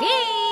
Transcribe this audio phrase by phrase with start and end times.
[0.00, 0.49] 咦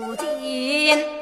[0.00, 1.19] 如今